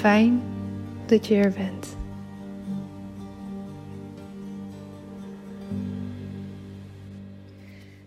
Fijn 0.00 0.42
dat 1.06 1.26
je 1.26 1.34
er 1.34 1.52
bent. 1.52 1.96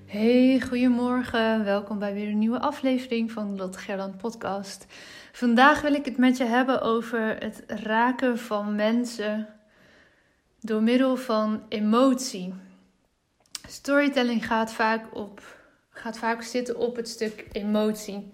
Hey, 0.06 0.62
goedemorgen. 0.68 1.64
Welkom 1.64 2.00
bij 2.00 2.14
weer 2.14 2.28
een 2.28 2.38
nieuwe 2.38 2.60
aflevering 2.60 3.32
van 3.32 3.52
de 3.52 3.58
Lotte 3.62 3.78
Gerland 3.78 4.18
podcast. 4.18 4.86
Vandaag 5.32 5.82
wil 5.82 5.94
ik 5.94 6.06
het 6.06 6.18
met 6.18 6.38
je 6.38 6.44
hebben 6.44 6.82
over 6.82 7.36
het 7.40 7.64
raken 7.68 8.38
van 8.38 8.76
mensen 8.76 9.48
door 10.60 10.84
middel 10.84 11.16
van 11.16 11.64
emotie. 11.70 12.54
Storytelling 13.68 14.46
gaat 14.46 14.74
vaak, 14.74 15.16
op, 15.16 15.58
gaat 15.90 16.18
vaak 16.18 16.42
zitten 16.42 16.78
op 16.78 16.96
het 16.96 17.10
stuk 17.10 17.46
emotie. 17.52 18.32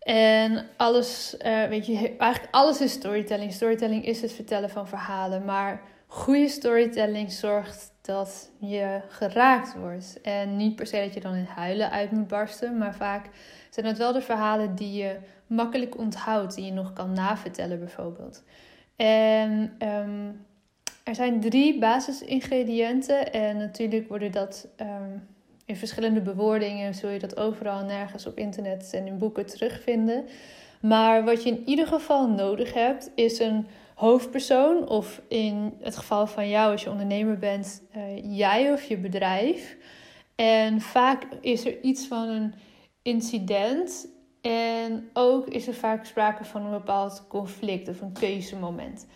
En 0.00 0.66
alles, 0.76 1.36
uh, 1.38 1.64
weet 1.64 1.86
je, 1.86 2.16
eigenlijk 2.18 2.54
alles 2.54 2.80
is 2.80 2.92
storytelling. 2.92 3.52
Storytelling 3.52 4.04
is 4.06 4.22
het 4.22 4.32
vertellen 4.32 4.70
van 4.70 4.88
verhalen. 4.88 5.44
Maar 5.44 5.82
goede 6.06 6.48
storytelling 6.48 7.32
zorgt 7.32 7.92
dat 8.00 8.50
je 8.58 9.00
geraakt 9.08 9.74
wordt. 9.74 10.20
En 10.20 10.56
niet 10.56 10.76
per 10.76 10.86
se 10.86 11.00
dat 11.00 11.14
je 11.14 11.20
dan 11.20 11.34
in 11.34 11.44
huilen 11.44 11.90
uit 11.90 12.10
moet 12.10 12.28
barsten. 12.28 12.78
Maar 12.78 12.94
vaak 12.94 13.28
zijn 13.70 13.86
het 13.86 13.98
wel 13.98 14.12
de 14.12 14.20
verhalen 14.20 14.74
die 14.74 14.92
je 14.92 15.16
makkelijk 15.46 15.98
onthoudt. 15.98 16.54
Die 16.54 16.64
je 16.64 16.72
nog 16.72 16.92
kan 16.92 17.12
navertellen 17.12 17.78
bijvoorbeeld. 17.78 18.42
En 18.96 19.76
um, 19.78 20.46
er 21.04 21.14
zijn 21.14 21.40
drie 21.40 21.78
basisingrediënten. 21.78 23.32
En 23.32 23.56
natuurlijk 23.56 24.08
worden 24.08 24.32
dat 24.32 24.68
um, 24.76 25.28
in 25.70 25.76
verschillende 25.76 26.20
bewoordingen. 26.20 26.94
Zul 26.94 27.10
je 27.10 27.18
dat 27.18 27.36
overal 27.36 27.84
nergens 27.84 28.26
op 28.26 28.38
internet 28.38 28.90
en 28.92 29.06
in 29.06 29.18
boeken 29.18 29.46
terugvinden. 29.46 30.24
Maar 30.80 31.24
wat 31.24 31.42
je 31.42 31.50
in 31.50 31.62
ieder 31.66 31.86
geval 31.86 32.28
nodig 32.28 32.74
hebt, 32.74 33.10
is 33.14 33.38
een 33.38 33.66
hoofdpersoon. 33.94 34.88
Of 34.88 35.22
in 35.28 35.74
het 35.80 35.96
geval 35.96 36.26
van 36.26 36.48
jou, 36.48 36.72
als 36.72 36.82
je 36.82 36.90
ondernemer 36.90 37.38
bent, 37.38 37.82
uh, 37.96 38.36
jij 38.38 38.72
of 38.72 38.84
je 38.84 38.96
bedrijf. 38.96 39.76
En 40.34 40.80
vaak 40.80 41.26
is 41.40 41.66
er 41.66 41.80
iets 41.80 42.06
van 42.06 42.28
een 42.28 42.54
incident. 43.02 44.08
En 44.40 45.10
ook 45.12 45.46
is 45.46 45.66
er 45.66 45.74
vaak 45.74 46.04
sprake 46.04 46.44
van 46.44 46.64
een 46.64 46.70
bepaald 46.70 47.24
conflict 47.28 47.88
of 47.88 48.00
een 48.00 48.12
keuzemoment. 48.12 49.06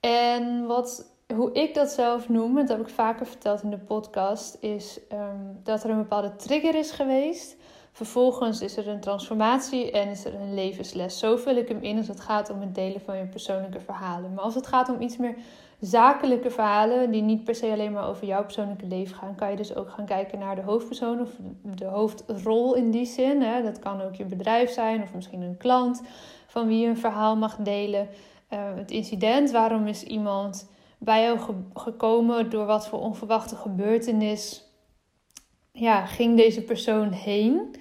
En 0.00 0.66
wat 0.66 1.15
hoe 1.34 1.52
ik 1.52 1.74
dat 1.74 1.90
zelf 1.90 2.28
noem, 2.28 2.54
dat 2.54 2.68
heb 2.68 2.80
ik 2.80 2.88
vaker 2.88 3.26
verteld 3.26 3.62
in 3.62 3.70
de 3.70 3.78
podcast, 3.78 4.56
is 4.60 5.00
um, 5.12 5.60
dat 5.62 5.84
er 5.84 5.90
een 5.90 5.96
bepaalde 5.96 6.36
trigger 6.36 6.74
is 6.74 6.90
geweest. 6.90 7.56
Vervolgens 7.92 8.60
is 8.60 8.76
er 8.76 8.88
een 8.88 9.00
transformatie 9.00 9.90
en 9.90 10.08
is 10.08 10.24
er 10.24 10.34
een 10.34 10.54
levensles. 10.54 11.18
Zo 11.18 11.36
vul 11.36 11.56
ik 11.56 11.68
hem 11.68 11.82
in 11.82 11.96
als 11.96 12.08
het 12.08 12.20
gaat 12.20 12.50
om 12.50 12.60
het 12.60 12.74
delen 12.74 13.00
van 13.00 13.16
je 13.16 13.24
persoonlijke 13.24 13.80
verhalen. 13.80 14.34
Maar 14.34 14.44
als 14.44 14.54
het 14.54 14.66
gaat 14.66 14.88
om 14.88 15.00
iets 15.00 15.16
meer 15.16 15.34
zakelijke 15.80 16.50
verhalen, 16.50 17.10
die 17.10 17.22
niet 17.22 17.44
per 17.44 17.54
se 17.54 17.70
alleen 17.70 17.92
maar 17.92 18.08
over 18.08 18.26
jouw 18.26 18.42
persoonlijke 18.42 18.86
leven 18.86 19.16
gaan, 19.16 19.34
kan 19.34 19.50
je 19.50 19.56
dus 19.56 19.74
ook 19.74 19.90
gaan 19.90 20.06
kijken 20.06 20.38
naar 20.38 20.54
de 20.54 20.62
hoofdpersoon 20.62 21.20
of 21.20 21.30
de 21.62 21.84
hoofdrol 21.84 22.74
in 22.74 22.90
die 22.90 23.06
zin. 23.06 23.42
Hè. 23.42 23.62
Dat 23.62 23.78
kan 23.78 24.02
ook 24.02 24.14
je 24.14 24.24
bedrijf 24.24 24.70
zijn 24.70 25.02
of 25.02 25.14
misschien 25.14 25.42
een 25.42 25.56
klant 25.56 26.02
van 26.46 26.66
wie 26.66 26.78
je 26.78 26.86
een 26.86 26.98
verhaal 26.98 27.36
mag 27.36 27.56
delen. 27.56 28.08
Uh, 28.50 28.58
het 28.74 28.90
incident, 28.90 29.50
waarom 29.50 29.86
is 29.86 30.02
iemand 30.02 30.68
bij 30.98 31.22
jou 31.22 31.38
gekomen 31.74 32.50
door 32.50 32.66
wat 32.66 32.88
voor 32.88 33.00
onverwachte 33.00 33.56
gebeurtenis 33.56 34.64
ja, 35.72 36.06
ging 36.06 36.36
deze 36.36 36.62
persoon 36.62 37.12
heen. 37.12 37.76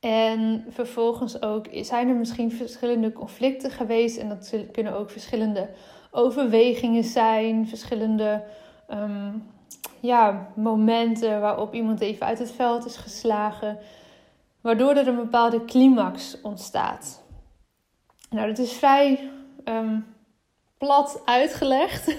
En 0.00 0.64
vervolgens 0.68 1.42
ook 1.42 1.66
zijn 1.72 2.08
er 2.08 2.14
misschien 2.14 2.52
verschillende 2.52 3.12
conflicten 3.12 3.70
geweest. 3.70 4.16
En 4.16 4.28
dat 4.28 4.54
kunnen 4.72 4.96
ook 4.96 5.10
verschillende 5.10 5.70
overwegingen 6.10 7.04
zijn, 7.04 7.68
verschillende 7.68 8.44
ehm, 8.88 9.32
ja, 10.00 10.48
momenten 10.54 11.40
waarop 11.40 11.74
iemand 11.74 12.00
even 12.00 12.26
uit 12.26 12.38
het 12.38 12.50
veld 12.50 12.86
is 12.86 12.96
geslagen. 12.96 13.78
Waardoor 14.60 14.94
er 14.94 15.08
een 15.08 15.16
bepaalde 15.16 15.64
climax 15.64 16.40
ontstaat. 16.40 17.24
Nou, 18.30 18.46
dat 18.46 18.58
is 18.58 18.72
vrij 18.72 19.30
um, 19.64 20.04
plat 20.78 21.22
uitgelegd. 21.24 22.16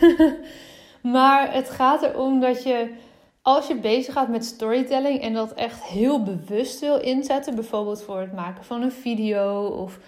maar 1.16 1.54
het 1.54 1.70
gaat 1.70 2.02
erom 2.02 2.40
dat 2.40 2.64
je, 2.64 2.94
als 3.42 3.68
je 3.68 3.76
bezig 3.80 4.14
gaat 4.14 4.28
met 4.28 4.46
storytelling 4.46 5.22
en 5.22 5.34
dat 5.34 5.54
echt 5.54 5.84
heel 5.84 6.24
bewust 6.24 6.80
wil 6.80 7.00
inzetten, 7.00 7.56
bijvoorbeeld 7.56 8.04
voor 8.04 8.20
het 8.20 8.34
maken 8.34 8.64
van 8.64 8.82
een 8.82 8.92
video 8.92 9.66
of 9.66 10.00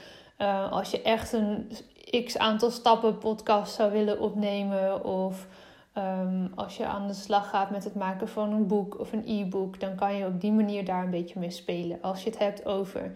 uh, 0.42 0.72
als 0.72 0.92
je 0.92 1.02
echt 1.02 1.34
een 1.34 1.72
x 2.26 2.38
aantal 2.38 2.72
stappen 2.72 3.18
podcast 3.18 3.74
zou 3.76 3.92
willen 3.92 4.20
opnemen. 4.20 5.04
Of 5.06 5.48
ehm, 5.94 6.48
als 6.56 6.78
je 6.78 6.86
aan 6.86 7.08
de 7.08 7.14
slag 7.14 7.50
gaat 7.50 7.70
met 7.70 7.84
het 7.84 7.96
maken 7.96 8.28
van 8.28 8.52
een 8.52 8.68
boek 8.68 9.00
of 9.00 9.14
een 9.14 9.24
e-book, 9.28 9.80
dan 9.80 9.96
kan 9.96 10.16
je 10.16 10.26
op 10.26 10.42
die 10.42 10.52
manier 10.52 10.86
daar 10.86 11.04
een 11.04 11.10
beetje 11.10 11.40
mee 11.40 11.52
spelen. 11.52 12.02
Als 12.02 12.24
je 12.24 12.30
het 12.30 12.40
hebt 12.40 12.66
over 12.66 13.14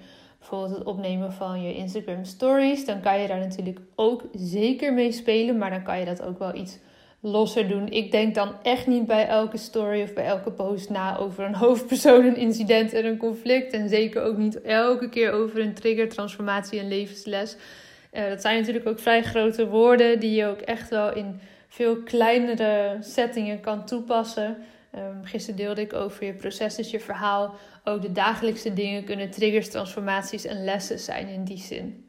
bijvoorbeeld 0.49 0.77
het 0.77 0.87
opnemen 0.87 1.33
van 1.33 1.61
je 1.61 1.75
Instagram 1.75 2.25
stories, 2.25 2.85
dan 2.85 3.01
kan 3.01 3.21
je 3.21 3.27
daar 3.27 3.39
natuurlijk 3.39 3.79
ook 3.95 4.23
zeker 4.33 4.93
mee 4.93 5.11
spelen. 5.11 5.57
Maar 5.57 5.69
dan 5.69 5.83
kan 5.83 5.99
je 5.99 6.05
dat 6.05 6.21
ook 6.21 6.39
wel 6.39 6.55
iets 6.55 6.79
losser 7.19 7.67
doen. 7.67 7.89
Ik 7.89 8.11
denk 8.11 8.35
dan 8.35 8.55
echt 8.63 8.87
niet 8.87 9.05
bij 9.05 9.27
elke 9.27 9.57
story 9.57 10.01
of 10.01 10.13
bij 10.13 10.25
elke 10.25 10.51
post 10.51 10.89
na 10.89 11.17
over 11.17 11.43
een 11.43 11.55
hoofdpersoon, 11.65 12.25
een 12.25 12.35
incident 12.35 12.93
en 12.93 13.05
een 13.05 13.17
conflict. 13.17 13.73
En 13.73 13.89
zeker 13.89 14.23
ook 14.23 14.37
niet 14.37 14.61
elke 14.61 15.09
keer 15.09 15.31
over 15.31 15.59
een 15.59 15.73
trigger, 15.73 16.09
transformatie 16.09 16.79
en 16.79 16.87
levensles. 16.87 17.55
Uh, 18.13 18.29
dat 18.29 18.41
zijn 18.41 18.59
natuurlijk 18.59 18.87
ook 18.87 18.99
vrij 18.99 19.23
grote 19.23 19.67
woorden 19.67 20.19
die 20.19 20.35
je 20.35 20.45
ook 20.45 20.61
echt 20.61 20.89
wel 20.89 21.13
in 21.13 21.39
veel 21.67 21.97
kleinere 21.97 22.97
settingen 22.99 23.59
kan 23.59 23.85
toepassen. 23.85 24.57
Um, 24.95 25.23
gisteren 25.23 25.57
deelde 25.57 25.81
ik 25.81 25.93
over 25.93 26.25
je 26.25 26.33
proces, 26.33 26.75
dus 26.75 26.91
je 26.91 26.99
verhaal. 26.99 27.55
Ook 27.83 28.01
de 28.01 28.11
dagelijkse 28.11 28.73
dingen 28.73 29.03
kunnen 29.03 29.31
triggers, 29.31 29.69
transformaties 29.69 30.45
en 30.45 30.63
lessen 30.63 30.99
zijn 30.99 31.27
in 31.27 31.43
die 31.43 31.57
zin. 31.57 32.05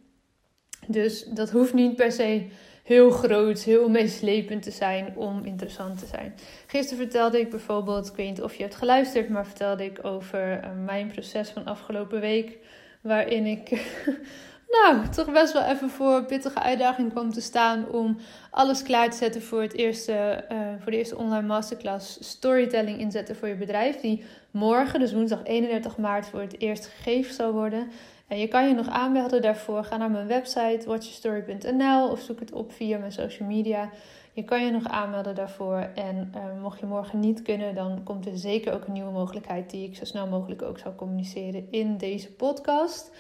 Dus 0.87 1.25
dat 1.25 1.51
hoeft 1.51 1.75
niet 1.75 1.97
per 1.97 2.13
se 2.13 2.47
heel 2.85 3.11
groot, 3.11 3.63
heel 3.63 3.89
meeslepend 3.89 4.63
te 4.63 4.71
zijn 4.71 5.17
om 5.17 5.45
interessant 5.45 5.99
te 5.99 6.07
zijn. 6.07 6.35
Gisteren 6.67 7.05
vertelde 7.05 7.41
ik 7.41 7.51
bijvoorbeeld, 7.51 8.09
ik 8.09 8.17
weet 8.17 8.29
niet 8.29 8.43
of 8.43 8.55
je 8.55 8.63
hebt 8.63 8.75
geluisterd, 8.75 9.29
maar 9.29 9.47
vertelde 9.47 9.85
ik 9.85 9.99
over 10.03 10.65
uh, 10.65 10.71
mijn 10.85 11.09
proces 11.09 11.51
van 11.51 11.65
afgelopen 11.65 12.21
week. 12.21 12.59
Waarin 13.01 13.47
ik 13.47 13.71
nou, 14.83 15.09
toch 15.09 15.33
best 15.33 15.53
wel 15.53 15.63
even 15.63 15.91
voor 15.91 16.17
een 16.17 16.27
pittige 16.27 16.61
uitdaging 16.61 17.11
kwam 17.13 17.33
te 17.33 17.41
staan 17.41 17.89
om 17.89 18.17
alles 18.51 18.83
klaar 18.83 19.11
te 19.11 19.17
zetten 19.17 19.43
voor, 19.43 19.63
het 19.63 19.75
eerste, 19.75 20.45
uh, 20.53 20.59
voor 20.79 20.91
de 20.91 20.99
eerste 20.99 21.17
online 21.17 21.47
masterclass 21.47 22.19
Storytelling 22.21 22.99
inzetten 22.99 23.37
voor 23.37 23.49
je 23.49 23.57
bedrijf. 23.57 24.01
Die 24.01 24.25
morgen, 24.51 25.01
dus 25.01 25.13
woensdag 25.13 25.41
31 25.45 25.97
maart, 25.97 26.27
voor 26.27 26.41
het 26.41 26.61
eerst 26.61 26.87
gegeven 26.87 27.35
zal 27.35 27.53
worden. 27.53 27.91
En 28.29 28.39
je 28.39 28.49
kan 28.49 28.69
je 28.69 28.75
nog 28.75 28.89
aanmelden 28.89 29.43
daarvoor. 29.43 29.85
Ga 29.85 29.97
naar 29.97 30.11
mijn 30.11 30.27
website 30.27 30.83
watchyourstory.nl 30.87 32.09
of 32.11 32.21
zoek 32.21 32.41
het 32.41 32.53
op 32.53 32.73
via 32.73 32.99
mijn 32.99 33.13
social 33.13 33.49
media. 33.49 33.91
Je 34.33 34.45
kan 34.45 34.65
je 34.65 34.71
nog 34.71 34.89
aanmelden 34.89 35.35
daarvoor. 35.35 35.89
En 35.95 36.33
uh, 36.35 36.63
mocht 36.63 36.81
je 36.81 36.87
morgen 36.87 37.21
niet 37.21 37.43
kunnen, 37.43 37.75
dan 37.75 38.03
komt 38.03 38.27
er 38.27 38.39
zeker 38.39 38.73
ook 38.73 38.87
een 38.87 38.93
nieuwe 38.93 39.13
mogelijkheid 39.13 39.71
die 39.71 39.89
ik 39.89 39.97
zo 39.97 40.05
snel 40.05 40.27
mogelijk 40.27 40.63
ook 40.63 40.79
zal 40.79 40.95
communiceren 40.95 41.67
in 41.71 41.97
deze 41.97 42.33
podcast. 42.33 43.11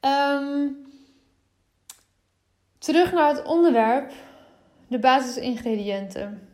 Um, 0.00 0.87
terug 2.78 3.12
naar 3.12 3.28
het 3.28 3.44
onderwerp, 3.44 4.12
de 4.88 4.98
basisingrediënten. 4.98 6.48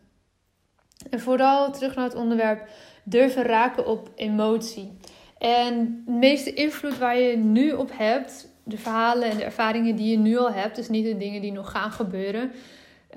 En 1.11 1.21
vooral 1.21 1.73
terug 1.73 1.95
naar 1.95 2.05
het 2.05 2.15
onderwerp 2.15 2.69
durven 3.05 3.43
raken 3.43 3.87
op 3.87 4.11
emotie. 4.15 4.99
En 5.39 6.03
de 6.07 6.13
meeste 6.13 6.53
invloed 6.53 6.99
waar 6.99 7.19
je 7.19 7.37
nu 7.37 7.73
op 7.73 7.91
hebt, 7.93 8.49
de 8.63 8.79
verhalen 8.79 9.31
en 9.31 9.37
de 9.37 9.45
ervaringen 9.45 9.97
die 9.97 10.11
je 10.11 10.19
nu 10.19 10.37
al 10.37 10.53
hebt, 10.53 10.77
dus 10.77 10.89
niet 10.89 11.05
de 11.05 11.17
dingen 11.17 11.41
die 11.41 11.53
nog 11.53 11.71
gaan 11.71 11.91
gebeuren, 11.91 12.53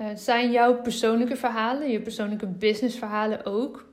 uh, 0.00 0.06
zijn 0.14 0.50
jouw 0.50 0.80
persoonlijke 0.80 1.36
verhalen, 1.36 1.90
je 1.90 2.00
persoonlijke 2.00 2.46
businessverhalen 2.46 3.46
ook. 3.46 3.86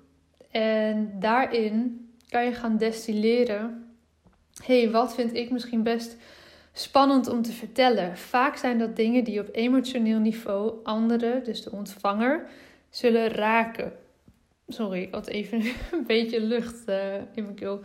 En 0.51 1.11
daarin 1.19 2.05
kan 2.29 2.45
je 2.45 2.53
gaan 2.53 2.77
destilleren. 2.77 3.93
hey, 4.63 4.91
wat 4.91 5.15
vind 5.15 5.33
ik 5.33 5.51
misschien 5.51 5.83
best 5.83 6.17
spannend 6.77 7.27
om 7.27 7.41
te 7.41 7.51
vertellen? 7.51 8.17
Vaak 8.17 8.57
zijn 8.57 8.79
dat 8.79 8.95
dingen 8.95 9.23
die 9.23 9.39
op 9.39 9.49
emotioneel 9.51 10.19
niveau 10.19 10.73
anderen, 10.83 11.43
dus 11.43 11.63
de 11.63 11.71
ontvanger, 11.71 12.47
zullen 12.89 13.27
raken. 13.27 13.93
Sorry, 14.67 15.01
ik 15.01 15.13
had 15.13 15.27
even 15.27 15.59
een 15.91 16.05
beetje 16.07 16.41
lucht 16.41 16.89
uh, 16.89 17.13
in 17.15 17.43
mijn 17.43 17.55
keel. 17.55 17.79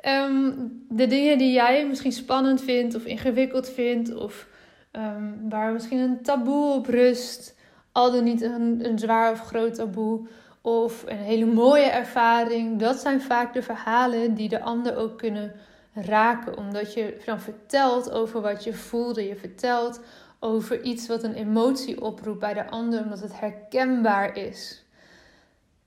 Ehm, 0.00 0.52
de 0.88 1.06
dingen 1.06 1.38
die 1.38 1.52
jij 1.52 1.86
misschien 1.86 2.12
spannend 2.12 2.62
vindt 2.62 2.94
of 2.94 3.04
ingewikkeld 3.04 3.70
vindt, 3.70 4.14
of 4.14 4.48
um, 4.92 5.48
waar 5.48 5.72
misschien 5.72 5.98
een 5.98 6.22
taboe 6.22 6.74
op 6.74 6.86
rust, 6.86 7.58
al 7.92 8.12
dan 8.12 8.24
niet 8.24 8.42
een, 8.42 8.78
een 8.82 8.98
zwaar 8.98 9.32
of 9.32 9.40
groot 9.40 9.74
taboe, 9.74 10.26
of 10.60 11.04
een 11.06 11.16
hele 11.16 11.46
mooie 11.46 11.90
ervaring, 11.90 12.78
dat 12.78 12.96
zijn 12.96 13.20
vaak 13.20 13.52
de 13.52 13.62
verhalen 13.62 14.34
die 14.34 14.48
de 14.48 14.60
ander 14.60 14.96
ook 14.96 15.18
kunnen 15.18 15.52
raken, 16.04 16.56
omdat 16.56 16.94
je 16.94 17.22
dan 17.24 17.40
vertelt 17.40 18.10
over 18.10 18.40
wat 18.40 18.64
je 18.64 18.74
voelde, 18.74 19.26
je 19.26 19.36
vertelt 19.36 20.00
over 20.38 20.82
iets 20.82 21.06
wat 21.06 21.22
een 21.22 21.34
emotie 21.34 22.02
oproept 22.02 22.40
bij 22.40 22.54
de 22.54 22.70
ander, 22.70 23.02
omdat 23.02 23.20
het 23.20 23.40
herkenbaar 23.40 24.36
is. 24.36 24.84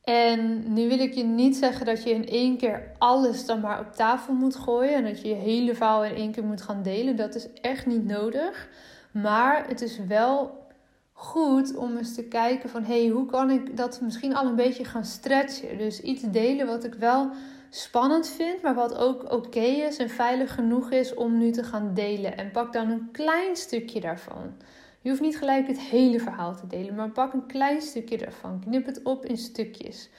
En 0.04 0.74
nu 0.74 0.88
wil 0.88 1.00
ik 1.00 1.14
je 1.14 1.24
niet 1.24 1.56
zeggen 1.56 1.86
dat 1.86 2.04
je 2.04 2.10
in 2.10 2.28
één 2.28 2.58
keer 2.58 2.92
alles 2.98 3.46
dan 3.46 3.60
maar 3.60 3.80
op 3.80 3.94
tafel 3.94 4.34
moet 4.34 4.56
gooien 4.56 4.94
en 4.94 5.04
dat 5.04 5.22
je 5.22 5.28
je 5.28 5.36
hele 5.36 5.76
verhaal 5.76 6.04
in 6.04 6.16
één 6.16 6.32
keer 6.32 6.44
moet 6.44 6.62
gaan 6.62 6.84
delen. 6.84 7.16
Dat 7.16 7.36
is 7.36 7.48
echt 7.62 7.86
niet 7.86 8.06
nodig. 8.06 8.70
Maar 9.12 9.68
het 9.68 9.82
is 9.82 10.00
wel 10.08 10.68
goed 11.14 11.76
om 11.76 11.98
eens 11.98 12.16
te 12.16 12.24
kijken 12.24 12.70
van 12.70 12.84
hé, 12.84 13.02
hey, 13.02 13.10
hoe 13.10 13.26
kan 13.26 13.50
ik 13.50 13.78
dat 13.78 14.02
misschien 14.02 14.36
al 14.36 14.46
een 14.46 14.56
beetje 14.56 14.86
gaan 14.86 15.06
stretchen? 15.06 15.78
Dus 15.78 16.02
iets 16.02 16.24
delen 16.32 16.68
wat 16.68 16.84
ik 16.84 16.94
wel 16.94 17.30
spannend 17.70 18.28
vind, 18.28 18.62
maar 18.62 18.76
wat 18.76 18.98
ook 18.98 19.32
oké 19.32 19.60
is 19.60 19.98
en 19.98 20.10
veilig 20.10 20.54
genoeg 20.54 20.92
is 20.92 21.14
om 21.14 21.38
nu 21.38 21.52
te 21.52 21.64
gaan 21.64 21.94
delen. 21.94 22.38
En 22.38 22.52
pak 22.52 22.74
dan 22.74 22.90
een 22.90 23.10
klein 23.12 23.56
stukje 23.56 24.00
daarvan. 24.00 24.54
Je 25.02 25.10
hoeft 25.10 25.22
niet 25.22 25.38
gelijk 25.38 25.68
het 25.68 25.80
hele 25.80 26.20
verhaal 26.20 26.56
te 26.56 26.68
delen, 26.68 26.96
maar 26.96 27.10
pak 27.10 27.34
een 27.34 27.46
klein 27.46 27.82
stukje 27.82 28.18
daarvan. 28.18 28.60
Knip 28.60 28.86
het 28.86 29.04
op 29.04 29.26
in 29.26 29.38
stukjes. 29.38 30.10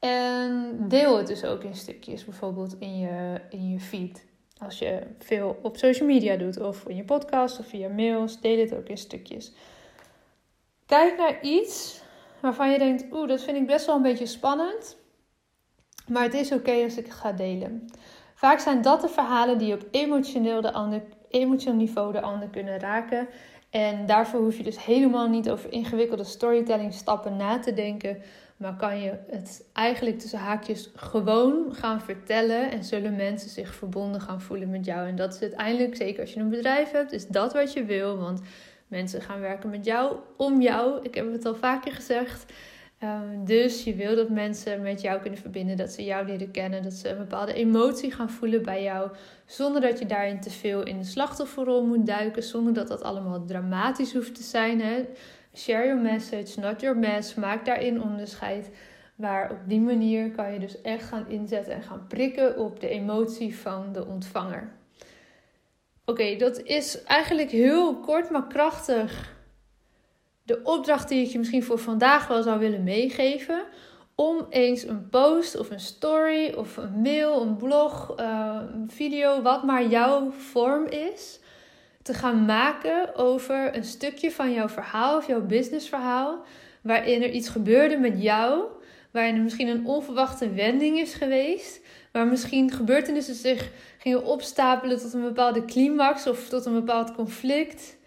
En 0.00 0.76
deel 0.88 1.16
het 1.16 1.26
dus 1.26 1.44
ook 1.44 1.64
in 1.64 1.74
stukjes, 1.74 2.24
bijvoorbeeld 2.24 2.76
in 2.78 2.98
je, 2.98 3.40
in 3.50 3.70
je 3.70 3.80
feed. 3.80 4.26
Als 4.58 4.78
je 4.78 5.02
veel 5.18 5.58
op 5.62 5.76
social 5.76 6.08
media 6.08 6.36
doet, 6.36 6.60
of 6.60 6.88
in 6.88 6.96
je 6.96 7.04
podcast 7.04 7.58
of 7.58 7.66
via 7.66 7.88
mails, 7.88 8.40
deel 8.40 8.58
het 8.58 8.74
ook 8.74 8.88
in 8.88 8.98
stukjes. 8.98 9.52
Kijk 10.86 11.16
naar 11.16 11.42
iets 11.42 12.02
waarvan 12.40 12.70
je 12.70 12.78
denkt: 12.78 13.04
oeh, 13.12 13.28
dat 13.28 13.42
vind 13.42 13.56
ik 13.56 13.66
best 13.66 13.86
wel 13.86 13.96
een 13.96 14.02
beetje 14.02 14.26
spannend. 14.26 14.96
Maar 16.10 16.22
het 16.22 16.34
is 16.34 16.52
oké 16.52 16.82
als 16.84 16.96
ik 16.96 17.04
het 17.04 17.14
ga 17.14 17.32
delen. 17.32 17.88
Vaak 18.34 18.58
zijn 18.58 18.82
dat 18.82 19.00
de 19.00 19.08
verhalen 19.08 19.58
die 19.58 19.74
op 19.74 19.86
emotioneel, 19.90 20.60
de 20.60 20.72
ander, 20.72 21.02
emotioneel 21.30 21.78
niveau 21.78 22.12
de 22.12 22.20
ander 22.20 22.48
kunnen 22.48 22.78
raken. 22.78 23.28
En 23.70 24.06
daarvoor 24.06 24.40
hoef 24.40 24.56
je 24.56 24.62
dus 24.62 24.84
helemaal 24.84 25.28
niet 25.28 25.50
over 25.50 25.72
ingewikkelde 25.72 26.24
storytelling 26.24 26.94
stappen 26.94 27.36
na 27.36 27.58
te 27.58 27.72
denken. 27.72 28.22
Maar 28.56 28.76
kan 28.76 29.00
je 29.00 29.18
het 29.30 29.64
eigenlijk 29.72 30.18
tussen 30.18 30.38
haakjes 30.38 30.90
gewoon 30.94 31.74
gaan 31.74 32.00
vertellen. 32.00 32.70
En 32.70 32.84
zullen 32.84 33.16
mensen 33.16 33.50
zich 33.50 33.74
verbonden 33.74 34.20
gaan 34.20 34.40
voelen 34.40 34.70
met 34.70 34.84
jou. 34.84 35.08
En 35.08 35.16
dat 35.16 35.34
is 35.34 35.40
uiteindelijk, 35.40 35.96
zeker 35.96 36.20
als 36.20 36.32
je 36.32 36.40
een 36.40 36.48
bedrijf 36.48 36.90
hebt, 36.90 37.12
is 37.12 37.26
dat 37.26 37.52
wat 37.52 37.72
je 37.72 37.84
wil. 37.84 38.18
Want 38.18 38.40
mensen 38.86 39.22
gaan 39.22 39.40
werken 39.40 39.70
met 39.70 39.84
jou, 39.84 40.16
om 40.36 40.60
jou. 40.60 41.02
Ik 41.02 41.14
heb 41.14 41.32
het 41.32 41.46
al 41.46 41.54
vaker 41.54 41.92
gezegd. 41.92 42.52
Ehm, 43.00 43.44
dus 43.44 43.84
je 43.84 43.94
wil 43.94 44.16
dat 44.16 44.28
mensen 44.28 44.82
met 44.82 45.00
jou 45.00 45.20
kunnen 45.20 45.38
verbinden, 45.38 45.76
dat 45.76 45.90
ze 45.90 46.04
jou 46.04 46.26
leren 46.26 46.50
kennen, 46.50 46.82
dat 46.82 46.92
ze 46.92 47.08
een 47.08 47.18
bepaalde 47.18 47.52
emotie 47.52 48.12
gaan 48.12 48.30
voelen 48.30 48.62
bij 48.62 48.82
jou, 48.82 49.10
zonder 49.46 49.80
dat 49.80 49.98
je 49.98 50.06
daarin 50.06 50.40
te 50.40 50.50
veel 50.50 50.82
in 50.82 50.98
de 50.98 51.04
slachtofferrol 51.04 51.86
moet 51.86 52.06
duiken, 52.06 52.42
zonder 52.42 52.72
dat 52.72 52.88
dat 52.88 53.02
allemaal 53.02 53.44
dramatisch 53.44 54.12
hoeft 54.12 54.34
te 54.34 54.42
zijn. 54.42 54.80
Hè? 54.80 55.04
Share 55.54 55.86
your 55.86 56.00
message, 56.00 56.60
not 56.60 56.80
your 56.80 56.98
mess. 56.98 57.34
Maak 57.34 57.64
daarin 57.64 58.02
onderscheid. 58.02 58.70
Maar 59.14 59.50
op 59.50 59.58
die 59.66 59.80
manier 59.80 60.30
kan 60.30 60.52
je 60.52 60.58
dus 60.58 60.80
echt 60.80 61.04
gaan 61.04 61.28
inzetten 61.28 61.74
en 61.74 61.82
gaan 61.82 62.06
prikken 62.08 62.58
op 62.58 62.80
de 62.80 62.88
emotie 62.88 63.58
van 63.58 63.92
de 63.92 64.06
ontvanger. 64.06 64.72
Oké, 66.04 66.36
dat 66.36 66.62
is 66.62 67.02
eigenlijk 67.02 67.50
heel 67.50 68.00
kort 68.00 68.30
maar 68.30 68.46
krachtig 68.46 69.38
de 70.50 70.60
opdracht 70.62 71.08
die 71.08 71.24
ik 71.24 71.30
je 71.30 71.38
misschien 71.38 71.62
voor 71.62 71.78
vandaag 71.78 72.26
wel 72.26 72.42
zou 72.42 72.58
willen 72.58 72.82
meegeven. 72.82 73.62
Om 74.14 74.46
eens 74.48 74.82
een 74.82 75.08
post 75.08 75.58
of 75.58 75.70
een 75.70 75.80
story 75.80 76.52
of 76.56 76.76
een 76.76 77.00
mail, 77.02 77.42
een 77.42 77.56
blog, 77.56 78.14
uh, 78.20 78.58
een 78.74 78.90
video, 78.90 79.42
wat 79.42 79.64
maar 79.64 79.86
jouw 79.86 80.30
vorm 80.30 80.86
is, 80.86 81.40
te 82.02 82.14
gaan 82.14 82.44
maken 82.44 83.16
over 83.16 83.76
een 83.76 83.84
stukje 83.84 84.30
van 84.30 84.52
jouw 84.52 84.68
verhaal 84.68 85.16
of 85.16 85.26
jouw 85.26 85.40
businessverhaal. 85.40 86.44
Waarin 86.82 87.22
er 87.22 87.30
iets 87.30 87.48
gebeurde 87.48 87.96
met 87.96 88.22
jou, 88.22 88.64
waarin 89.10 89.34
er 89.34 89.42
misschien 89.42 89.68
een 89.68 89.86
onverwachte 89.86 90.52
wending 90.52 90.98
is 90.98 91.14
geweest. 91.14 91.80
Waar 92.12 92.26
misschien 92.26 92.70
gebeurtenissen 92.70 93.34
zich 93.34 93.70
gingen 93.98 94.24
opstapelen 94.24 94.98
tot 94.98 95.12
een 95.12 95.22
bepaalde 95.22 95.64
climax 95.64 96.26
of 96.26 96.48
tot 96.48 96.66
een 96.66 96.74
bepaald 96.74 97.14
conflict. 97.14 97.98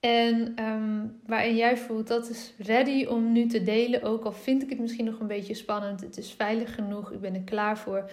En 0.00 0.52
ehm, 0.54 1.06
waarin 1.26 1.56
jij 1.56 1.76
voelt 1.76 2.06
dat 2.06 2.28
is 2.28 2.52
ready 2.58 3.04
om 3.04 3.32
nu 3.32 3.46
te 3.46 3.62
delen. 3.62 4.02
Ook 4.02 4.24
al 4.24 4.32
vind 4.32 4.62
ik 4.62 4.70
het 4.70 4.78
misschien 4.78 5.04
nog 5.04 5.20
een 5.20 5.26
beetje 5.26 5.54
spannend. 5.54 6.00
Het 6.00 6.18
is 6.18 6.32
veilig 6.32 6.74
genoeg. 6.74 7.12
Ik 7.12 7.20
ben 7.20 7.34
er 7.34 7.40
klaar 7.40 7.78
voor. 7.78 8.10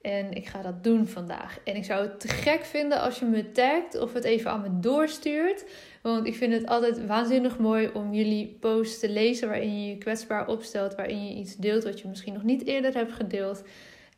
En 0.00 0.32
ik 0.32 0.46
ga 0.46 0.62
dat 0.62 0.84
doen 0.84 1.06
vandaag. 1.06 1.58
En 1.64 1.76
ik 1.76 1.84
zou 1.84 2.02
het 2.02 2.20
te 2.20 2.28
gek 2.28 2.64
vinden 2.64 3.00
als 3.00 3.18
je 3.18 3.24
me 3.24 3.52
tagt 3.52 4.00
of 4.00 4.12
het 4.12 4.24
even 4.24 4.50
aan 4.50 4.60
me 4.60 4.80
doorstuurt. 4.80 5.64
Want 6.02 6.26
ik 6.26 6.34
vind 6.34 6.52
het 6.52 6.66
altijd 6.66 7.06
waanzinnig 7.06 7.58
mooi 7.58 7.90
om 7.94 8.12
jullie 8.12 8.56
posts 8.60 8.98
te 8.98 9.10
lezen 9.10 9.48
waarin 9.48 9.82
je 9.82 9.88
je 9.88 9.98
kwetsbaar 9.98 10.48
opstelt, 10.48 10.94
waarin 10.94 11.26
je 11.26 11.34
iets 11.34 11.56
deelt 11.56 11.84
wat 11.84 12.00
je 12.00 12.08
misschien 12.08 12.32
nog 12.32 12.42
niet 12.42 12.66
eerder 12.66 12.94
hebt 12.94 13.12
gedeeld. 13.12 13.62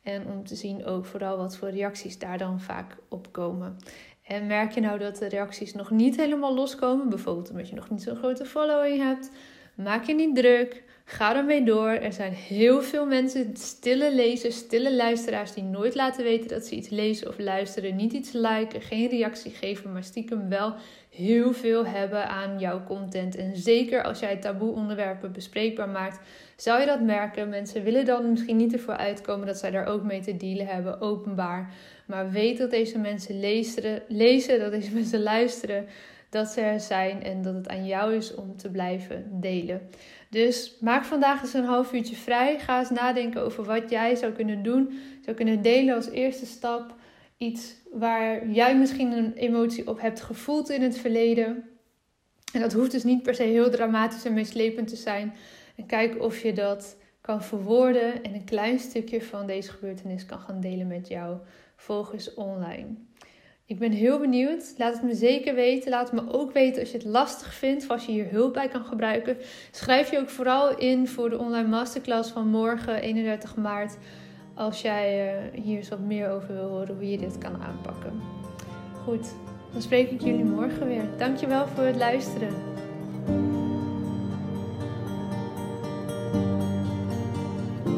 En 0.03 0.25
om 0.27 0.45
te 0.45 0.55
zien 0.55 0.85
ook 0.85 1.05
vooral 1.05 1.37
wat 1.37 1.57
voor 1.57 1.69
reacties 1.69 2.19
daar 2.19 2.37
dan 2.37 2.59
vaak 2.59 2.97
op 3.09 3.31
komen. 3.31 3.77
En 4.23 4.47
merk 4.47 4.71
je 4.71 4.81
nou 4.81 4.99
dat 4.99 5.17
de 5.17 5.29
reacties 5.29 5.73
nog 5.73 5.89
niet 5.91 6.15
helemaal 6.15 6.53
loskomen, 6.53 7.09
bijvoorbeeld 7.09 7.49
omdat 7.49 7.69
je 7.69 7.75
nog 7.75 7.89
niet 7.89 8.03
zo'n 8.03 8.15
grote 8.15 8.45
following 8.45 8.97
hebt, 8.97 9.31
maak 9.75 10.03
je 10.03 10.13
niet 10.13 10.35
druk. 10.35 10.83
Ga 11.05 11.35
ermee 11.35 11.63
door. 11.63 11.89
Er 11.89 12.13
zijn 12.13 12.33
heel 12.33 12.81
veel 12.81 13.05
mensen, 13.05 13.57
stille 13.57 14.15
lezers, 14.15 14.55
stille 14.55 14.95
luisteraars, 14.95 15.53
die 15.53 15.63
nooit 15.63 15.95
laten 15.95 16.23
weten 16.23 16.47
dat 16.47 16.65
ze 16.65 16.75
iets 16.75 16.89
lezen 16.89 17.27
of 17.27 17.39
luisteren. 17.39 17.95
Niet 17.95 18.13
iets 18.13 18.31
liken, 18.31 18.81
geen 18.81 19.09
reactie 19.09 19.51
geven, 19.51 19.91
maar 19.91 20.03
stiekem 20.03 20.49
wel 20.49 20.73
heel 21.09 21.53
veel 21.53 21.85
hebben 21.85 22.27
aan 22.27 22.59
jouw 22.59 22.83
content. 22.83 23.35
En 23.35 23.57
zeker 23.57 24.03
als 24.03 24.19
jij 24.19 24.35
taboe 24.35 24.73
onderwerpen 24.73 25.31
bespreekbaar 25.31 25.89
maakt, 25.89 26.19
zou 26.55 26.79
je 26.79 26.85
dat 26.85 27.01
merken. 27.01 27.49
Mensen 27.49 27.83
willen 27.83 28.05
dan 28.05 28.29
misschien 28.29 28.57
niet 28.57 28.73
ervoor 28.73 28.97
uitkomen 28.97 29.47
dat 29.47 29.57
zij 29.57 29.71
daar 29.71 29.87
ook 29.87 30.03
mee 30.03 30.21
te 30.21 30.37
dealen 30.37 30.67
hebben, 30.67 31.01
openbaar. 31.01 31.73
Maar 32.05 32.31
weet 32.31 32.57
dat 32.57 32.71
deze 32.71 32.97
mensen 32.97 33.39
lezen, 33.39 34.01
lezen 34.07 34.59
dat 34.59 34.71
deze 34.71 34.93
mensen 34.93 35.23
luisteren, 35.23 35.85
dat 36.31 36.49
ze 36.49 36.61
er 36.61 36.79
zijn 36.79 37.23
en 37.23 37.41
dat 37.41 37.53
het 37.53 37.69
aan 37.69 37.85
jou 37.85 38.15
is 38.15 38.35
om 38.35 38.57
te 38.57 38.69
blijven 38.69 39.27
delen. 39.31 39.89
Dus 40.29 40.77
maak 40.79 41.05
vandaag 41.05 41.41
eens 41.41 41.53
een 41.53 41.63
half 41.63 41.93
uurtje 41.93 42.15
vrij. 42.15 42.59
Ga 42.59 42.79
eens 42.79 42.89
nadenken 42.89 43.43
over 43.43 43.63
wat 43.63 43.89
jij 43.89 44.15
zou 44.15 44.31
kunnen 44.31 44.63
doen. 44.63 44.99
Zou 45.23 45.35
kunnen 45.35 45.61
delen 45.61 45.95
als 45.95 46.09
eerste 46.09 46.45
stap. 46.45 46.95
Iets 47.37 47.75
waar 47.91 48.49
jij 48.49 48.77
misschien 48.77 49.11
een 49.11 49.33
emotie 49.33 49.87
op 49.87 50.01
hebt 50.01 50.21
gevoeld 50.21 50.69
in 50.69 50.81
het 50.81 50.97
verleden. 50.97 51.69
En 52.53 52.61
dat 52.61 52.73
hoeft 52.73 52.91
dus 52.91 53.03
niet 53.03 53.23
per 53.23 53.35
se 53.35 53.43
heel 53.43 53.69
dramatisch 53.69 54.25
en 54.25 54.33
meeslepend 54.33 54.87
te 54.87 54.95
zijn. 54.95 55.33
En 55.75 55.85
kijk 55.85 56.21
of 56.21 56.41
je 56.41 56.53
dat 56.53 56.97
kan 57.21 57.43
verwoorden 57.43 58.23
en 58.23 58.33
een 58.33 58.45
klein 58.45 58.79
stukje 58.79 59.21
van 59.21 59.47
deze 59.47 59.71
gebeurtenis 59.71 60.25
kan 60.25 60.39
gaan 60.39 60.61
delen 60.61 60.87
met 60.87 61.07
jouw 61.07 61.41
volgers 61.75 62.33
online. 62.33 62.87
Ik 63.71 63.79
ben 63.79 63.91
heel 63.91 64.19
benieuwd. 64.19 64.73
Laat 64.77 64.93
het 64.93 65.03
me 65.03 65.15
zeker 65.15 65.55
weten. 65.55 65.89
Laat 65.89 66.11
me 66.11 66.21
ook 66.31 66.51
weten 66.51 66.81
als 66.81 66.91
je 66.91 66.97
het 66.97 67.05
lastig 67.05 67.53
vindt 67.53 67.83
of 67.83 67.89
als 67.89 68.05
je 68.05 68.11
hier 68.11 68.29
hulp 68.29 68.53
bij 68.53 68.67
kan 68.67 68.83
gebruiken. 68.85 69.37
Schrijf 69.71 70.11
je 70.11 70.19
ook 70.19 70.29
vooral 70.29 70.77
in 70.77 71.07
voor 71.07 71.29
de 71.29 71.37
online 71.37 71.67
masterclass 71.67 72.31
van 72.31 72.47
morgen, 72.47 73.01
31 73.01 73.55
maart. 73.55 73.97
Als 74.53 74.81
jij 74.81 75.35
uh, 75.35 75.63
hier 75.63 75.77
eens 75.77 75.89
wat 75.89 75.99
meer 75.99 76.29
over 76.29 76.53
wil 76.53 76.67
horen 76.67 76.95
hoe 76.95 77.09
je 77.11 77.17
dit 77.17 77.37
kan 77.37 77.61
aanpakken. 77.61 78.21
Goed, 79.03 79.33
dan 79.71 79.81
spreek 79.81 80.11
ik 80.11 80.21
jullie 80.21 80.45
morgen 80.45 80.87
weer. 80.87 81.03
Dankjewel 81.17 81.67
voor 81.67 81.83
het 81.83 81.95
luisteren. 81.95 82.49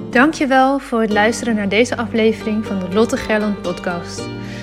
Dankjewel 0.10 0.80
voor 0.80 1.02
het 1.02 1.12
luisteren 1.12 1.56
naar 1.56 1.70
deze 1.70 1.98
aflevering 1.98 2.66
van 2.66 2.80
de 2.80 2.94
Lotte 2.94 3.18
Gerland 3.18 3.62
podcast. 3.62 4.33